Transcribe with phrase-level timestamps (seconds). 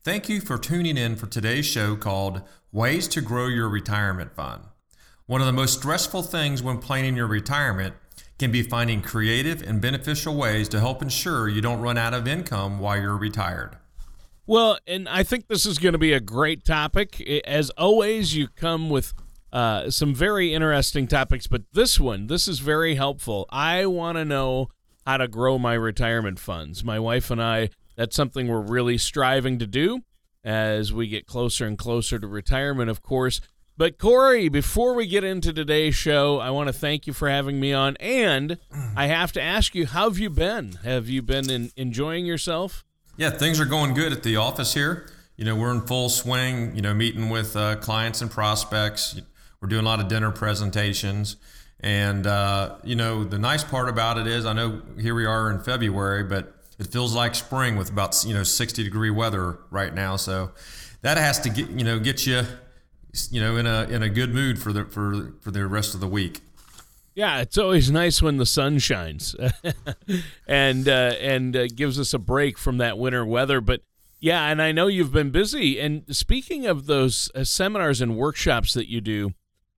[0.04, 4.64] Thank you for tuning in for today's show called Ways to Grow Your Retirement Fund.
[5.28, 7.96] One of the most stressful things when planning your retirement
[8.40, 12.28] can be finding creative and beneficial ways to help ensure you don't run out of
[12.28, 13.78] income while you're retired.
[14.46, 17.22] Well, and I think this is going to be a great topic.
[17.46, 19.14] As always, you come with
[19.54, 23.46] uh, some very interesting topics, but this one, this is very helpful.
[23.50, 24.70] I want to know
[25.06, 26.84] how to grow my retirement funds.
[26.84, 30.02] My wife and I, that's something we're really striving to do
[30.44, 33.40] as we get closer and closer to retirement, of course.
[33.76, 37.60] But Corey, before we get into today's show, I want to thank you for having
[37.60, 38.60] me on, and
[38.96, 40.74] I have to ask you, how have you been?
[40.84, 42.86] Have you been in, enjoying yourself?
[43.18, 45.10] Yeah, things are going good at the office here.
[45.38, 46.76] You know, we're in full swing.
[46.76, 49.20] You know, meeting with uh, clients and prospects.
[49.60, 51.38] We're doing a lot of dinner presentations,
[51.80, 55.50] and uh, you know, the nice part about it is, I know here we are
[55.50, 59.94] in February, but it feels like spring with about you know 60 degree weather right
[59.96, 60.16] now.
[60.16, 60.52] So
[61.02, 62.44] that has to get you know get you
[63.32, 66.00] you know in a in a good mood for the for for the rest of
[66.00, 66.42] the week.
[67.16, 69.36] Yeah, it's always nice when the sun shines,
[70.48, 73.62] and uh, and uh, gives us a break from that winter weather.
[73.62, 73.82] But
[74.20, 75.80] yeah, and I know you've been busy.
[75.80, 79.34] And speaking of those uh, seminars and workshops that you do,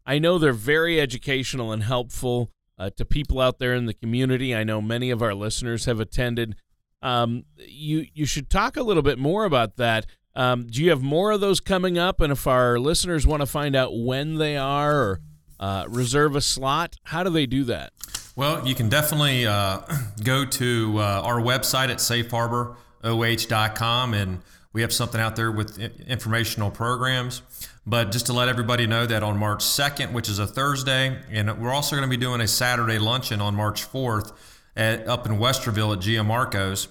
[0.06, 4.56] I know they're very educational and helpful uh, to people out there in the community.
[4.56, 6.56] I know many of our listeners have attended.
[7.02, 10.06] Um, you you should talk a little bit more about that.
[10.35, 12.22] Um, do you have more of those coming up?
[12.22, 15.22] And if our listeners want to find out when they are or
[15.59, 17.94] uh, reserve a slot, how do they do that?
[18.35, 19.79] Well, you can definitely uh,
[20.23, 24.41] go to uh, our website at safeharboroh.com and
[24.73, 27.41] we have something out there with informational programs.
[27.88, 31.62] But just to let everybody know that on March 2nd, which is a Thursday, and
[31.62, 34.34] we're also going to be doing a Saturday luncheon on March 4th
[34.75, 36.90] at, up in Westerville at Giamarco's.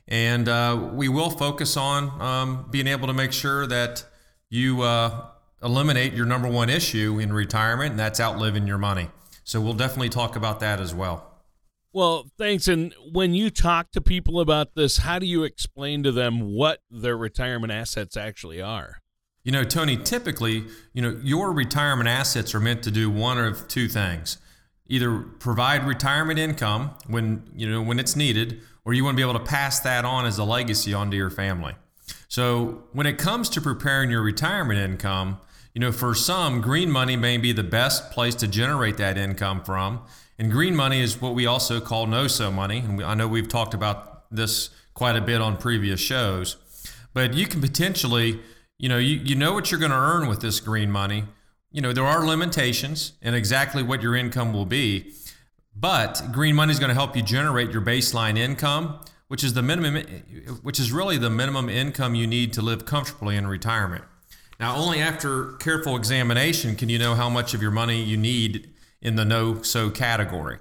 [0.07, 4.05] And uh, we will focus on um, being able to make sure that
[4.49, 5.25] you uh,
[5.61, 9.09] eliminate your number one issue in retirement, and that's outliving your money.
[9.43, 11.36] So we'll definitely talk about that as well.
[11.97, 12.67] Well, thanks.
[12.67, 16.81] And when you talk to people about this, how do you explain to them what
[16.91, 19.01] their retirement assets actually are?
[19.43, 23.67] You know, Tony, typically, you know, your retirement assets are meant to do one of
[23.67, 24.37] two things.
[24.85, 29.27] Either provide retirement income when, you know, when it's needed, or you want to be
[29.27, 31.73] able to pass that on as a legacy onto your family.
[32.27, 35.39] So, when it comes to preparing your retirement income,
[35.73, 39.63] you know, for some, green money may be the best place to generate that income
[39.63, 40.01] from.
[40.39, 42.79] And green money is what we also call know-so money.
[42.79, 46.57] And I know we've talked about this quite a bit on previous shows.
[47.13, 48.39] But you can potentially,
[48.77, 51.23] you know, you, you know what you're going to earn with this green money.
[51.71, 55.13] You know, there are limitations and exactly what your income will be.
[55.75, 59.61] But green money is going to help you generate your baseline income, which is the
[59.61, 60.03] minimum,
[60.61, 64.03] which is really the minimum income you need to live comfortably in retirement.
[64.59, 68.69] Now, only after careful examination can you know how much of your money you need
[69.01, 70.59] in the know so category.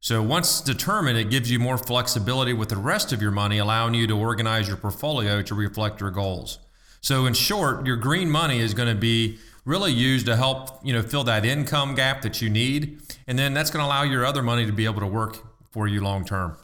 [0.00, 3.94] So, once determined, it gives you more flexibility with the rest of your money, allowing
[3.94, 6.60] you to organize your portfolio to reflect your goals.
[7.00, 10.92] So, in short, your green money is going to be really used to help you
[10.92, 14.24] know fill that income gap that you need, and then that's going to allow your
[14.24, 15.38] other money to be able to work
[15.72, 16.56] for you long term.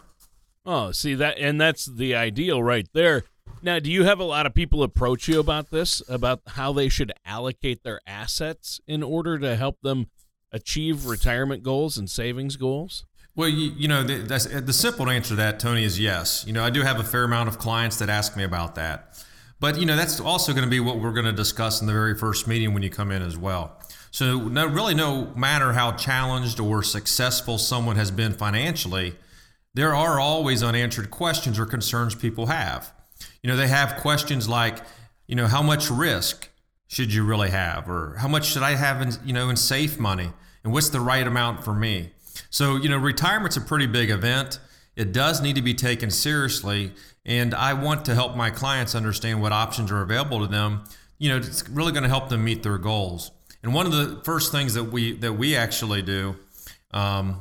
[0.65, 3.25] Oh, see that, and that's the ideal right there.
[3.63, 6.89] Now, do you have a lot of people approach you about this, about how they
[6.89, 10.07] should allocate their assets in order to help them
[10.55, 13.05] achieve retirement goals and savings goals?
[13.37, 16.45] Well, you, you know, the, the simple answer to that, Tony, is yes.
[16.47, 19.23] You know, I do have a fair amount of clients that ask me about that.
[19.59, 21.93] But, you know, that's also going to be what we're going to discuss in the
[21.93, 23.77] very first meeting when you come in as well.
[24.13, 29.17] So, no, really, no matter how challenged or successful someone has been financially,
[29.73, 32.93] there are always unanswered questions or concerns people have.
[33.43, 34.79] You know, they have questions like,
[35.27, 36.51] you know, how much risk
[36.87, 39.99] should you really have, or how much should I have in, you know, in safe
[39.99, 40.31] money,
[40.65, 42.11] and what's the right amount for me?
[42.51, 44.59] So, you know, retirement's a pretty big event.
[44.97, 46.93] It does need to be taken seriously,
[47.25, 50.85] and I want to help my clients understand what options are available to them.
[51.19, 53.31] You know, it's really going to help them meet their goals.
[53.63, 56.37] And one of the first things that we that we actually do
[56.93, 57.41] um,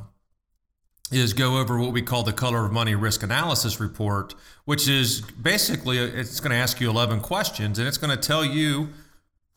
[1.12, 4.34] is go over what we call the color of money risk analysis report,
[4.66, 8.44] which is basically it's going to ask you 11 questions and it's going to tell
[8.44, 8.90] you,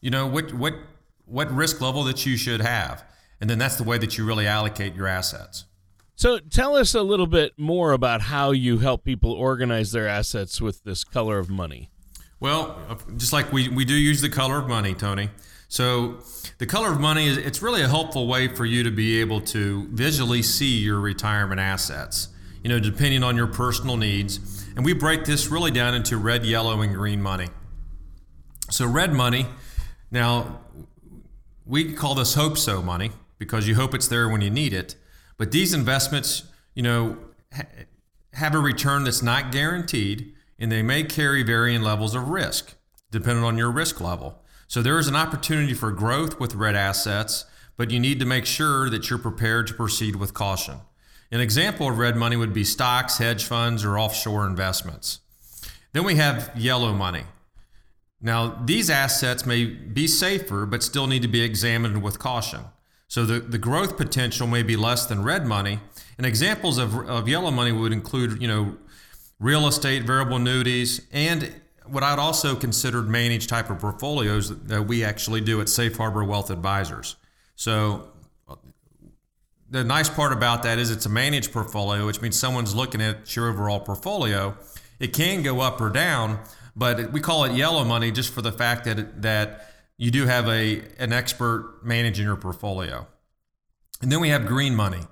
[0.00, 0.74] you know, what what
[1.24, 3.04] what risk level that you should have,
[3.40, 5.66] and then that's the way that you really allocate your assets.
[6.18, 10.62] So tell us a little bit more about how you help people organize their assets
[10.62, 11.90] with this color of money.
[12.40, 12.78] Well,
[13.16, 15.28] just like we, we do use the color of money, Tony.
[15.68, 16.20] So
[16.56, 19.42] the color of money is it's really a helpful way for you to be able
[19.42, 22.28] to visually see your retirement assets,
[22.62, 24.64] you know, depending on your personal needs.
[24.74, 27.48] And we break this really down into red, yellow, and green money.
[28.70, 29.46] So red money,
[30.10, 30.60] now
[31.66, 34.96] we call this hope so money because you hope it's there when you need it.
[35.36, 36.44] But these investments,
[36.74, 37.18] you know,
[37.54, 37.66] ha-
[38.32, 42.74] have a return that's not guaranteed and they may carry varying levels of risk
[43.10, 44.42] depending on your risk level.
[44.68, 47.44] So there is an opportunity for growth with red assets,
[47.76, 50.80] but you need to make sure that you're prepared to proceed with caution.
[51.30, 55.20] An example of red money would be stocks, hedge funds, or offshore investments.
[55.92, 57.24] Then we have yellow money.
[58.20, 62.60] Now, these assets may be safer, but still need to be examined with caution.
[63.08, 65.80] So the, the growth potential may be less than red money.
[66.18, 68.76] And examples of, of yellow money would include, you know,
[69.38, 71.54] real estate, variable annuities, and
[71.88, 76.24] what I'd also considered managed type of portfolios that we actually do at Safe Harbor
[76.24, 77.16] Wealth Advisors.
[77.54, 78.08] So
[79.70, 83.34] the nice part about that is it's a managed portfolio, which means someone's looking at
[83.34, 84.56] your overall portfolio.
[84.98, 86.40] It can go up or down,
[86.74, 90.48] but we call it yellow money just for the fact that that you do have
[90.48, 93.06] a an expert managing your portfolio.
[94.02, 95.02] And then we have green money.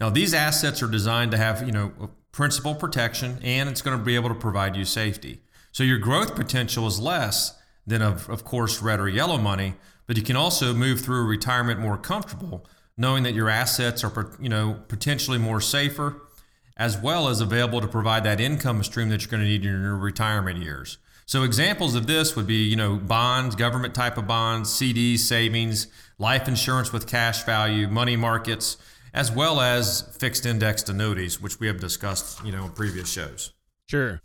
[0.00, 4.04] Now these assets are designed to have, you know, principal protection and it's going to
[4.04, 5.42] be able to provide you safety.
[5.70, 9.74] So your growth potential is less than, of, of course, red or yellow money,
[10.06, 14.48] but you can also move through retirement more comfortable, knowing that your assets are, you
[14.48, 16.22] know, potentially more safer,
[16.76, 19.82] as well as available to provide that income stream that you're going to need in
[19.82, 20.98] your retirement years.
[21.26, 25.86] So examples of this would be, you know, bonds, government type of bonds, CDs, savings,
[26.18, 28.76] life insurance with cash value, money markets,
[29.14, 33.52] as well as fixed indexed annuities, which we have discussed, you know, in previous shows.
[33.88, 34.20] Sure.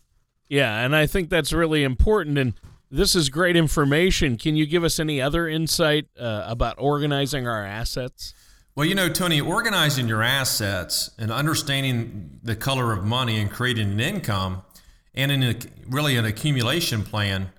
[0.49, 2.37] Yeah, and I think that's really important.
[2.37, 2.53] And
[2.89, 4.37] this is great information.
[4.37, 8.33] Can you give us any other insight uh, about organizing our assets?
[8.75, 13.91] Well, you know, Tony, organizing your assets and understanding the color of money and creating
[13.91, 14.61] an income
[15.17, 15.55] and in a,
[15.89, 17.49] really an accumulation plan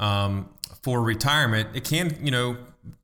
[0.00, 0.48] um,
[0.82, 2.56] for retirement, it can, you know,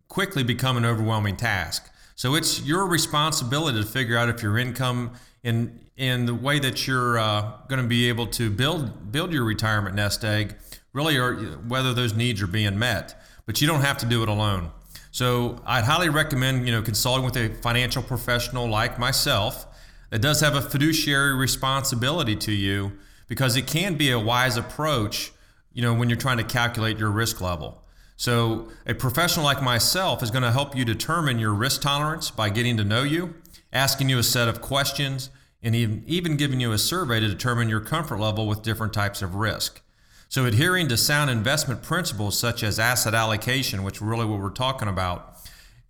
[0.08, 1.88] quickly become an overwhelming task.
[2.16, 5.12] So it's your responsibility to figure out if your income
[5.44, 9.44] and in the way that you're uh, going to be able to build build your
[9.44, 10.56] retirement nest egg
[10.92, 11.34] really are
[11.68, 14.70] whether those needs are being met but you don't have to do it alone
[15.10, 19.66] so i'd highly recommend you know consulting with a financial professional like myself
[20.10, 22.92] that does have a fiduciary responsibility to you
[23.30, 25.32] because it can be a wise approach
[25.72, 27.82] you know when you're trying to calculate your risk level
[28.16, 32.50] so a professional like myself is going to help you determine your risk tolerance by
[32.50, 33.34] getting to know you
[33.72, 35.30] asking you a set of questions,
[35.62, 39.22] and even even giving you a survey to determine your comfort level with different types
[39.22, 39.82] of risk.
[40.28, 44.88] So, adhering to sound investment principles such as asset allocation, which really what we're talking
[44.88, 45.26] about.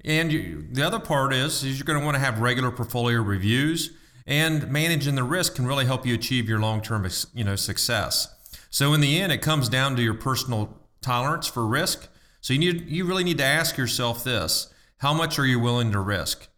[0.02, 3.20] And you, the other part is, is you're going to want to have regular portfolio
[3.20, 3.90] reviews,
[4.30, 8.34] and managing the risk can really help you achieve your long-term, you know, success.
[8.70, 12.08] So, in the end, it comes down to your personal tolerance for risk.
[12.40, 15.92] So you need you really need to ask yourself this: How much are you willing
[15.92, 16.49] to risk?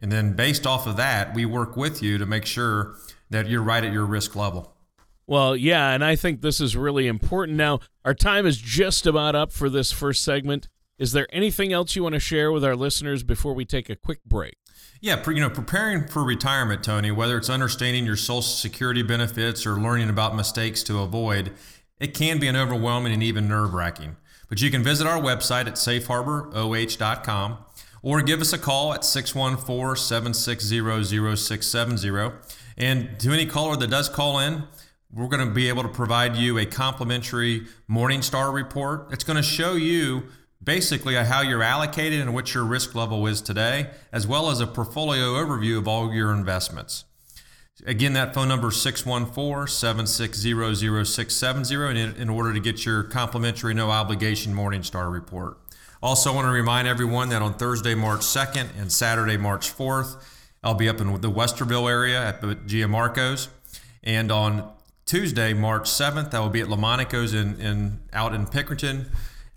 [0.00, 2.96] And then based off of that, we work with you to make sure
[3.30, 4.74] that you're right at your risk level.
[5.26, 7.58] Well, yeah, and I think this is really important.
[7.58, 10.68] Now, our time is just about up for this first segment.
[10.98, 13.96] Is there anything else you want to share with our listeners before we take a
[13.96, 14.57] quick break?
[15.00, 19.76] Yeah, you know, preparing for retirement, Tony, whether it's understanding your Social Security benefits or
[19.76, 21.52] learning about mistakes to avoid,
[22.00, 24.16] it can be an overwhelming and even nerve wracking.
[24.48, 27.58] But you can visit our website at safeharboroh.com
[28.02, 32.32] or give us a call at 614 760 0670.
[32.76, 34.64] And to any caller that does call in,
[35.12, 39.08] we're going to be able to provide you a complimentary Morningstar report.
[39.10, 40.24] It's going to show you
[40.68, 44.66] basically how you're allocated and what your risk level is today, as well as a
[44.66, 47.06] portfolio overview of all your investments.
[47.86, 50.74] Again, that phone number is 614 760
[51.06, 55.56] 0670 in order to get your complimentary no obligation Morningstar report.
[56.02, 60.22] Also, want to remind everyone that on Thursday, March 2nd and Saturday, March 4th,
[60.62, 63.48] I'll be up in the Westerville area at the Giamarco's.
[64.04, 64.70] And on
[65.06, 69.06] Tuesday, March 7th, I will be at Lamonico's in, in, out in Pickerington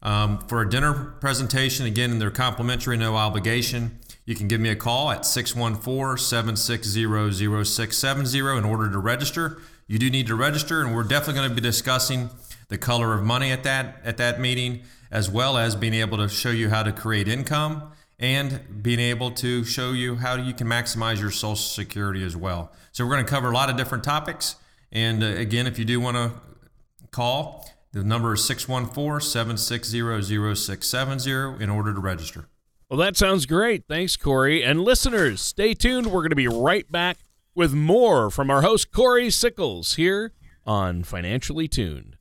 [0.01, 1.85] um, for a dinner presentation.
[1.85, 3.99] Again, they're complimentary, no obligation.
[4.25, 9.61] You can give me a call at 614 760 0670 in order to register.
[9.87, 12.29] You do need to register, and we're definitely going to be discussing
[12.69, 14.81] the color of money at that at that meeting
[15.11, 19.31] as well as being able to show you how to create income and being able
[19.31, 22.71] to show you how you can maximize your social security as well.
[22.91, 24.55] So we're going to cover a lot of different topics.
[24.91, 26.31] And uh, again, if you do want to
[27.11, 32.47] call, the number is 614 760 0670 in order to register.
[32.89, 33.85] Well, that sounds great.
[33.87, 34.63] Thanks, Corey.
[34.63, 36.07] And listeners, stay tuned.
[36.07, 37.19] We're going to be right back
[37.55, 40.33] with more from our host, Corey Sickles, here
[40.65, 42.17] on Financially Tuned.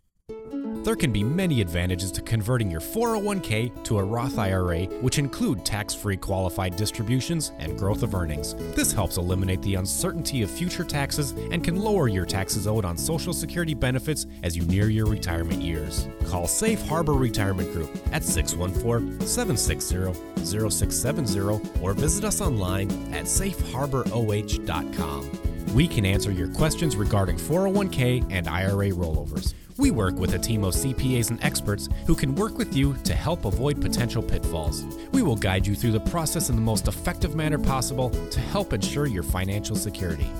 [0.82, 5.62] There can be many advantages to converting your 401k to a Roth IRA, which include
[5.62, 8.54] tax free qualified distributions and growth of earnings.
[8.74, 12.96] This helps eliminate the uncertainty of future taxes and can lower your taxes owed on
[12.96, 16.08] Social Security benefits as you near your retirement years.
[16.26, 25.30] Call Safe Harbor Retirement Group at 614 760 0670 or visit us online at safeharboroh.com.
[25.74, 29.52] We can answer your questions regarding 401k and IRA rollovers.
[29.80, 33.14] We work with a team of CPAs and experts who can work with you to
[33.14, 34.84] help avoid potential pitfalls.
[35.12, 38.74] We will guide you through the process in the most effective manner possible to help
[38.74, 40.30] ensure your financial security.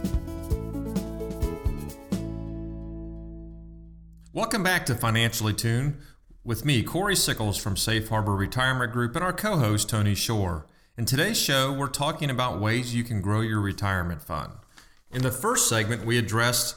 [4.35, 5.97] Welcome back to Financially Tuned
[6.45, 10.67] with me, Corey Sickles from Safe Harbor Retirement Group, and our co host, Tony Shore.
[10.99, 14.53] In today's show, we're talking about ways you can grow your retirement fund.
[15.11, 16.77] In the first segment, we addressed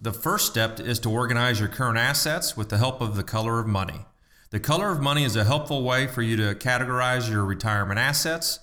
[0.00, 3.60] the first step is to organize your current assets with the help of the color
[3.60, 4.06] of money.
[4.50, 8.58] The color of money is a helpful way for you to categorize your retirement assets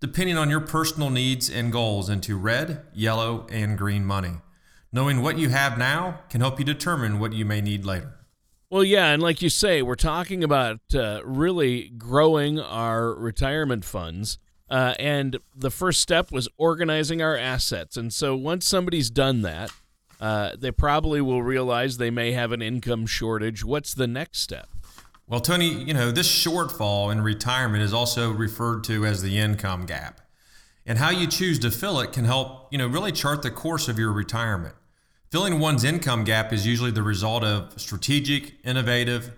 [0.00, 4.34] depending on your personal needs and goals into red, yellow, and green money.
[4.92, 8.14] Knowing what you have now can help you determine what you may need later.
[8.70, 14.38] Well, yeah, and like you say, we're talking about uh, really growing our retirement funds.
[14.70, 17.96] Uh, and the first step was organizing our assets.
[17.96, 19.72] And so once somebody's done that,
[20.20, 23.64] uh, they probably will realize they may have an income shortage.
[23.64, 24.68] What's the next step?
[25.26, 29.84] Well, Tony, you know, this shortfall in retirement is also referred to as the income
[29.84, 30.22] gap.
[30.86, 33.88] And how you choose to fill it can help, you know, really chart the course
[33.88, 34.74] of your retirement.
[35.30, 39.32] Filling one's income gap is usually the result of strategic, innovative,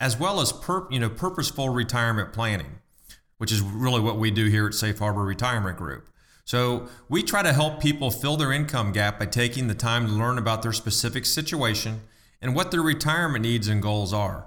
[0.00, 0.54] as well as
[0.90, 2.78] you know, purposeful retirement planning,
[3.36, 6.08] which is really what we do here at Safe Harbor Retirement Group.
[6.44, 10.12] So we try to help people fill their income gap by taking the time to
[10.12, 12.02] learn about their specific situation
[12.40, 14.46] and what their retirement needs and goals are.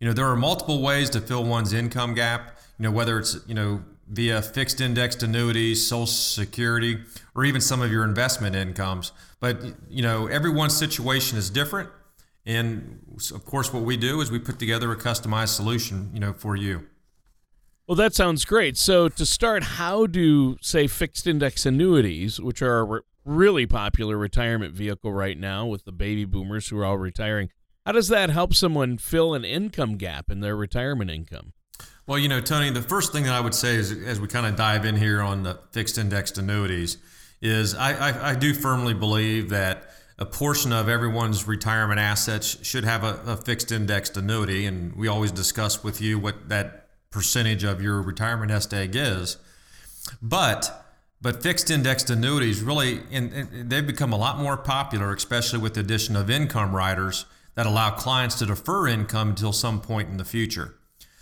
[0.00, 3.38] You know, there are multiple ways to fill one's income gap, you know, whether it's,
[3.46, 6.98] you know, via fixed indexed annuities, social security,
[7.34, 9.12] or even some of your investment incomes.
[9.40, 11.88] But, you know, everyone's situation is different.
[12.44, 13.00] And
[13.34, 16.56] of course, what we do is we put together a customized solution, you know, for
[16.56, 16.86] you.
[17.86, 18.76] Well, that sounds great.
[18.76, 24.16] So, to start, how do, say, fixed index annuities, which are a re- really popular
[24.16, 27.48] retirement vehicle right now with the baby boomers who are all retiring,
[27.84, 31.52] how does that help someone fill an income gap in their retirement income?
[32.08, 34.46] Well, you know, Tony, the first thing that I would say is as we kind
[34.46, 36.98] of dive in here on the fixed indexed annuities
[37.40, 42.84] is I, I, I do firmly believe that a portion of everyone's retirement assets should
[42.84, 44.66] have a, a fixed indexed annuity.
[44.66, 46.85] And we always discuss with you what that
[47.16, 49.38] percentage of your retirement nest egg is.
[50.20, 50.84] But
[51.22, 55.80] but fixed indexed annuities really and they've become a lot more popular, especially with the
[55.80, 60.26] addition of income riders that allow clients to defer income until some point in the
[60.26, 60.74] future.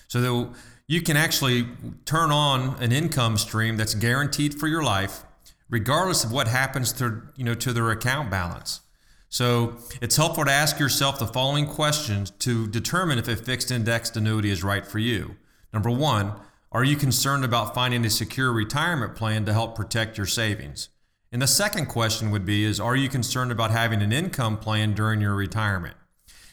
[0.09, 0.53] So
[0.89, 1.69] you can actually
[2.05, 5.23] turn on an income stream that's guaranteed for your life,
[5.71, 8.81] regardless of what happens to you know to their account balance.
[9.29, 14.17] So it's helpful to ask yourself the following questions to determine if a fixed indexed
[14.17, 15.37] annuity is right for you.
[15.75, 16.35] Number one,
[16.71, 20.89] are you concerned about finding a secure retirement plan to help protect your savings?
[21.33, 24.95] And the second question would be is are you concerned about having an income plan
[24.95, 25.97] during your retirement?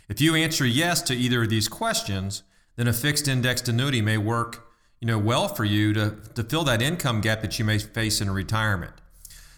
[0.10, 2.42] If you answer yes to either of these questions,
[2.78, 4.68] then a fixed indexed annuity may work,
[5.00, 8.22] you know, well for you to, to fill that income gap that you may face
[8.22, 8.94] in retirement.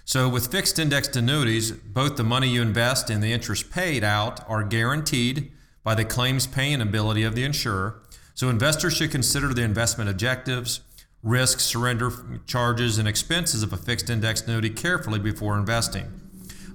[0.03, 4.48] So with fixed indexed annuities, both the money you invest and the interest paid out
[4.50, 5.53] are guaranteed
[5.86, 8.02] by the claims paying ability of the insurer.
[8.34, 10.82] So investors should consider the investment objectives,
[11.22, 12.12] risks, surrender
[12.46, 16.20] charges, and expenses of a fixed indexed annuity carefully before investing.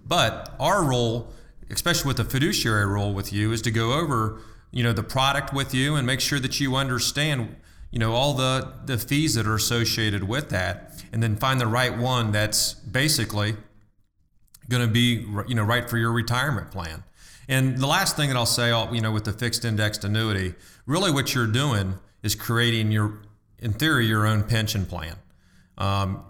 [0.07, 1.33] But our role,
[1.71, 5.53] especially with the fiduciary role with you, is to go over, you know, the product
[5.53, 7.57] with you and make sure that you understand,
[7.91, 11.67] you know, all the, the fees that are associated with that and then find the
[11.67, 13.57] right one that's basically
[14.69, 17.05] going to be you know right for your retirement plan.
[17.49, 20.55] And the last thing that I'll say, you know, with the fixed indexed annuity,
[20.87, 23.21] really what you're doing is creating your,
[23.59, 25.17] in theory, your own pension plan.
[25.79, 26.23] Um,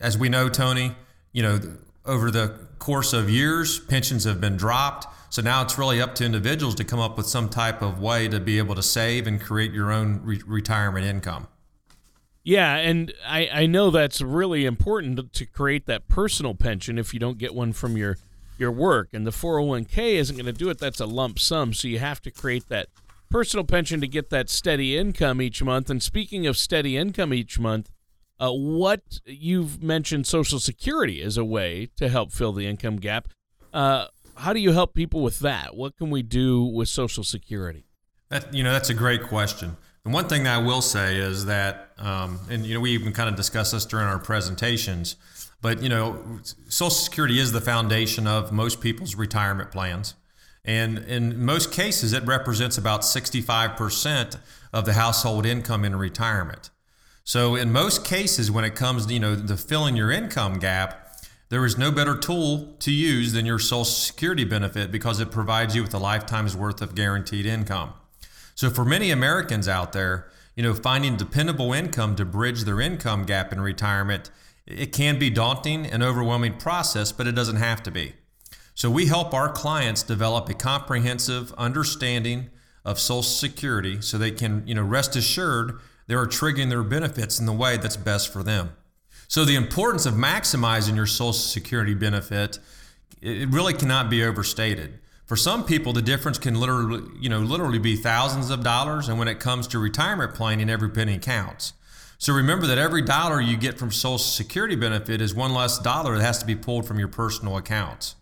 [0.00, 0.96] as we know, Tony,
[1.32, 1.60] you know,
[2.04, 5.06] over the course of years, pensions have been dropped.
[5.32, 8.28] So now it's really up to individuals to come up with some type of way
[8.28, 11.48] to be able to save and create your own re- retirement income.
[12.44, 17.20] Yeah, and I, I know that's really important to create that personal pension if you
[17.20, 18.18] don't get one from your
[18.58, 19.08] your work.
[19.12, 20.78] And the 401k isn't going to do it.
[20.78, 21.72] That's a lump sum.
[21.72, 22.88] So you have to create that
[23.30, 25.90] personal pension to get that steady income each month.
[25.90, 27.90] And speaking of steady income each month,
[28.38, 33.28] uh, what you've mentioned Social Security as a way to help fill the income gap.
[33.72, 34.06] Uh,
[34.36, 35.76] how do you help people with that?
[35.76, 37.86] What can we do with Social Security?
[38.28, 39.76] That, you know, that's a great question.
[40.04, 43.12] And one thing that I will say is that, um, and you know, we even
[43.12, 45.16] kind of discussed this during our presentations,
[45.62, 50.14] but you know, Social Security is the foundation of most people's retirement plans,
[50.62, 54.36] and in most cases, it represents about 65%
[54.74, 56.68] of the household income in retirement.
[57.22, 61.16] So, in most cases, when it comes, you know, to filling your income gap,
[61.48, 65.74] there is no better tool to use than your Social Security benefit because it provides
[65.74, 67.94] you with a lifetime's worth of guaranteed income.
[68.54, 73.24] So for many Americans out there, you know, finding dependable income to bridge their income
[73.24, 74.30] gap in retirement,
[74.66, 78.14] it can be daunting and overwhelming process, but it doesn't have to be.
[78.74, 82.50] So we help our clients develop a comprehensive understanding
[82.84, 87.38] of Social Security so they can, you know, rest assured they are triggering their benefits
[87.38, 88.70] in the way that's best for them.
[89.28, 92.58] So the importance of maximizing your Social Security benefit,
[93.22, 94.98] it really cannot be overstated.
[95.26, 99.08] For some people, the difference can literally, you know, literally be thousands of dollars.
[99.08, 101.72] And when it comes to retirement planning, every penny counts.
[102.18, 106.16] So remember that every dollar you get from Social Security benefit is one less dollar
[106.16, 108.16] that has to be pulled from your personal accounts.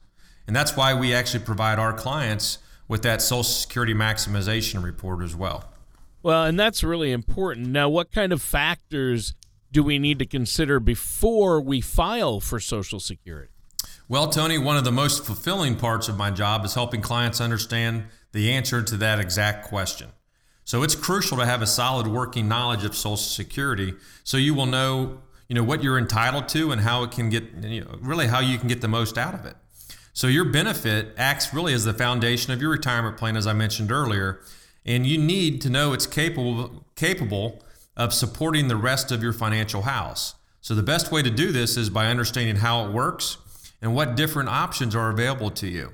[0.47, 5.37] And that's why we actually provide our clients with that Social Security maximization report as
[5.37, 5.71] well.
[6.23, 7.69] Well, and that's really important.
[7.69, 9.35] Now, what kind of factors
[9.71, 13.52] do we need to consider before we file for Social Security?
[14.13, 18.05] Well, Tony, one of the most fulfilling parts of my job is helping clients understand
[18.33, 20.11] the answer to that exact question.
[20.67, 24.67] So it's crucial to have a solid working knowledge of Social Security so you will
[24.67, 28.27] know, you know, what you're entitled to and how it can get, you know, really
[28.27, 29.57] how you can get the most out of it.
[30.13, 33.91] So your benefit acts really as the foundation of your retirement plan, as I mentioned
[33.91, 34.41] earlier,
[34.85, 37.65] and you need to know it's capable capable
[37.97, 40.35] of supporting the rest of your financial house.
[40.61, 43.39] So the best way to do this is by understanding how it works
[43.83, 45.93] and what different options are available to you.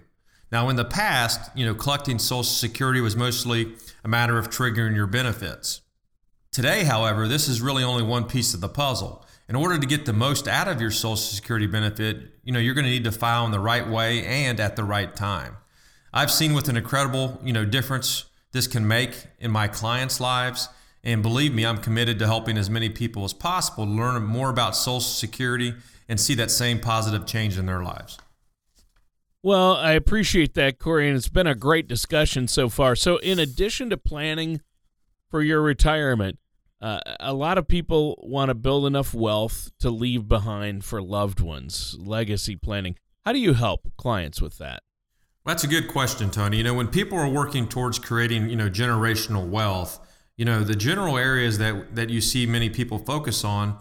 [0.52, 3.74] Now, in the past, you know, collecting Social Security was mostly
[4.04, 5.80] a matter of triggering your benefits.
[6.52, 9.26] Today, however, this is really only one piece of the puzzle.
[9.48, 12.74] In order to get the most out of your Social Security benefit, you know, you're
[12.74, 15.56] going to need to file in the right way and at the right time.
[16.12, 20.68] I've seen with an incredible, you know, difference this can make in my clients' lives.
[21.04, 24.74] And believe me, I'm committed to helping as many people as possible learn more about
[24.74, 25.74] Social Security
[26.08, 28.18] and see that same positive change in their lives.
[29.42, 32.96] Well, I appreciate that, Corey, and it's been a great discussion so far.
[32.96, 34.60] So, in addition to planning
[35.30, 36.38] for your retirement,
[36.80, 41.40] uh, a lot of people want to build enough wealth to leave behind for loved
[41.40, 42.96] ones, legacy planning.
[43.24, 44.82] How do you help clients with that?
[45.44, 46.58] Well, that's a good question, Tony.
[46.58, 50.00] You know, when people are working towards creating, you know, generational wealth,
[50.36, 53.78] you know, the general areas that that you see many people focus on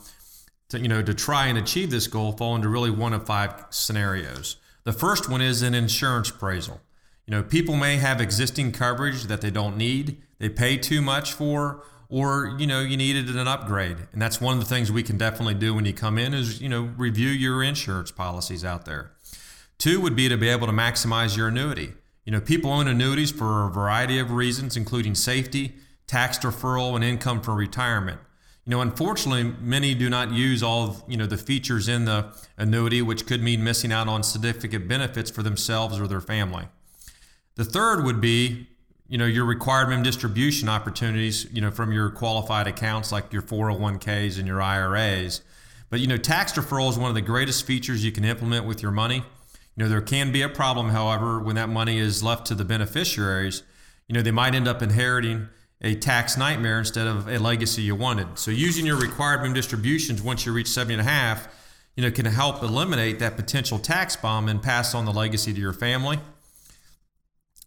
[0.69, 3.65] to, you know, to try and achieve this goal fall into really one of five
[3.69, 4.58] scenarios.
[4.84, 6.82] The first one is an insurance appraisal.
[7.25, 11.34] You know, people may have existing coverage that they don't need, they pay too much
[11.34, 13.97] for, or you know you needed an upgrade.
[14.13, 16.62] And that's one of the things we can definitely do when you come in is
[16.62, 19.12] you know review your insurance policies out there.
[19.77, 21.93] Two would be to be able to maximize your annuity.
[22.23, 25.75] You know people own annuities for a variety of reasons including safety
[26.08, 28.19] tax deferral and income for retirement
[28.67, 32.25] you know unfortunately many do not use all of you know the features in the
[32.58, 36.65] annuity which could mean missing out on significant benefits for themselves or their family.
[37.56, 38.67] The third would be
[39.08, 43.41] you know your required minimum distribution opportunities you know from your qualified accounts like your
[43.41, 45.41] 401ks and your IRAs
[45.89, 48.82] but you know tax deferral is one of the greatest features you can implement with
[48.82, 49.23] your money.
[49.77, 52.65] You know there can be a problem however when that money is left to the
[52.65, 53.63] beneficiaries.
[54.10, 55.47] You know they might end up inheriting
[55.81, 60.21] a tax nightmare instead of a legacy you wanted so using your required minimum distributions
[60.21, 61.47] once you reach 70 and a half
[61.95, 65.59] you know can help eliminate that potential tax bomb and pass on the legacy to
[65.59, 66.19] your family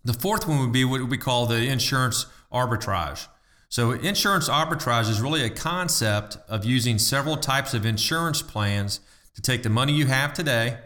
[0.05, 3.27] the fourth one would be what we call the insurance arbitrage.
[3.69, 9.01] So, insurance arbitrage is really a concept of using several types of insurance plans
[9.35, 10.79] to take the money you have today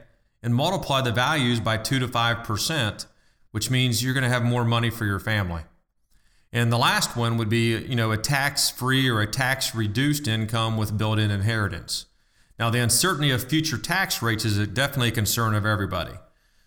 [0.42, 3.06] and multiply the values by 2 to 5%,
[3.52, 5.62] which means you're going to have more money for your family.
[6.54, 10.96] And the last one would be, you know, a tax-free or a tax-reduced income with
[10.96, 12.06] built-in inheritance.
[12.60, 16.12] Now, the uncertainty of future tax rates is definitely a concern of everybody.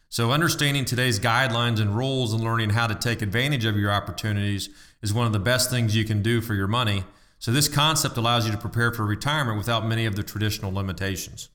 [0.10, 4.70] So, understanding today's guidelines and rules and learning how to take advantage of your opportunities
[5.02, 7.06] is one of the best things you can do for your money.
[7.40, 11.48] So, this concept allows you to prepare for retirement without many of the traditional limitations.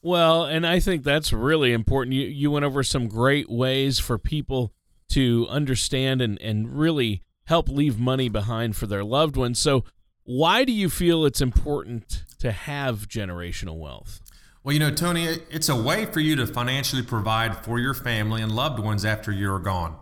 [0.00, 2.14] Well, and I think that's really important.
[2.14, 4.72] You, you went over some great ways for people
[5.08, 9.58] to understand and, and really help leave money behind for their loved ones.
[9.58, 9.84] So,
[10.24, 14.20] why do you feel it's important to have generational wealth?
[14.62, 18.40] Well, you know, Tony, it's a way for you to financially provide for your family
[18.40, 19.96] and loved ones after you're gone.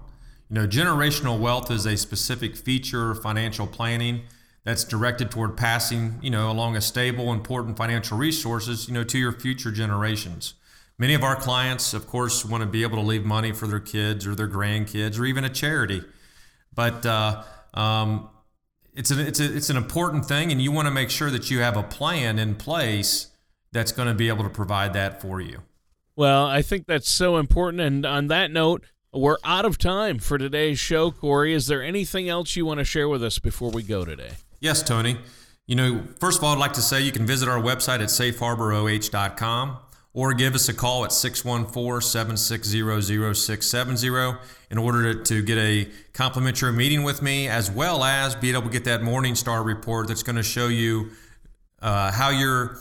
[0.48, 4.22] You know, generational wealth is a specific feature of financial planning
[4.64, 9.18] that's directed toward passing, you know, along a stable, important financial resources, you know, to
[9.18, 10.54] your future generations.
[10.98, 13.80] Many of our clients, of course, want to be able to leave money for their
[13.80, 16.02] kids or their grandkids or even a charity.
[16.74, 17.42] But uh,
[17.74, 18.28] um,
[18.94, 21.50] it's, an, it's, a, it's an important thing, and you want to make sure that
[21.50, 23.28] you have a plan in place
[23.72, 25.62] that's going to be able to provide that for you.
[26.14, 27.80] Well, I think that's so important.
[27.80, 31.54] And on that note, we're out of time for today's show, Corey.
[31.54, 34.32] Is there anything else you want to share with us before we go today?
[34.60, 35.18] Yes, Tony.
[35.66, 38.08] You know, first of all, I'd like to say you can visit our website at
[38.08, 39.78] safeharboroh.com
[40.14, 44.38] or give us a call at 614 760 0670
[44.70, 48.62] in order to, to, get a complimentary meeting with me, as well as be able
[48.62, 51.10] to get that Morningstar report that's going to show you
[51.80, 52.78] uh, how you're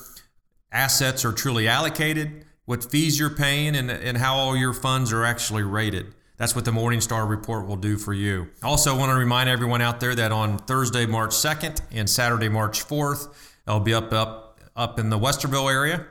[0.72, 5.26] assets are truly allocated, what fees you're paying, and, and how all your funds are
[5.26, 6.13] actually rated.
[6.38, 8.48] That's what the Morningstar report will do for you.
[8.63, 12.86] Also, want to remind everyone out there that on Thursday, March 2nd and Saturday, March
[12.88, 13.34] 4th,
[13.67, 16.06] I'll be up up up in the Westerville area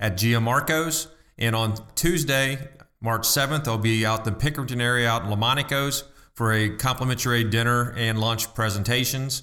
[0.00, 2.58] at Giamarco's, and on Tuesday,
[3.00, 7.44] March 7th, I'll be out in the Pickerington area out in Lamonicos for a complimentary
[7.44, 9.42] dinner and lunch presentations.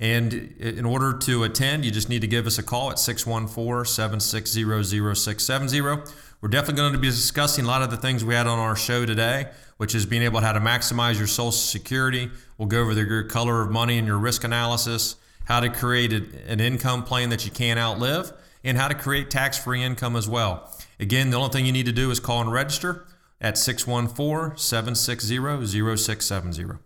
[0.00, 3.84] And in order to attend, you just need to give us a call at 614
[3.84, 5.80] 760 0670.
[5.80, 8.76] We're definitely going to be discussing a lot of the things we had on our
[8.76, 12.30] show today, which is being able to how to maximize your Social Security.
[12.58, 16.60] We'll go over the, color of money and your risk analysis, how to create an
[16.60, 18.32] income plan that you can't outlive,
[18.64, 20.70] and how to create tax free income as well.
[20.98, 23.06] Again, the only thing you need to do is call and register
[23.40, 26.78] at 614 760 0670.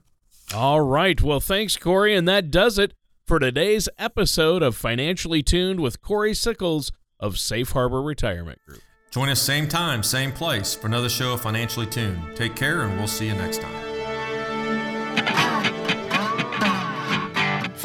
[0.55, 1.21] All right.
[1.21, 2.15] Well, thanks, Corey.
[2.15, 2.95] And that does it
[3.27, 8.81] for today's episode of Financially Tuned with Corey Sickles of Safe Harbor Retirement Group.
[9.11, 12.21] Join us same time, same place for another show of Financially Tuned.
[12.35, 13.88] Take care, and we'll see you next time.